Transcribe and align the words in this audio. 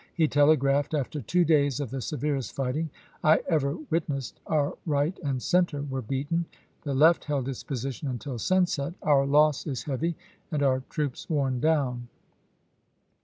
He 0.15 0.27
telegraphed: 0.27 0.95
"After 0.95 1.21
two 1.21 1.45
days 1.45 1.79
of 1.79 1.91
the 1.91 2.01
severest 2.01 2.53
fighting 2.55 2.89
I 3.23 3.41
ever 3.47 3.75
witnessed, 3.91 4.39
our 4.47 4.75
right 4.87 5.15
and 5.23 5.39
center 5.39 5.83
were 5.83 6.01
beaten. 6.01 6.45
The 6.81 6.95
left 6.95 7.25
held 7.25 7.47
its 7.47 7.61
position 7.63 8.07
until 8.07 8.39
sunset. 8.39 8.95
Our 9.03 9.27
loss 9.27 9.67
is 9.67 9.83
heavy 9.83 10.15
and 10.51 10.63
our 10.63 10.79
troops 10.89 11.29
worn 11.29 11.59
down." 11.59 12.07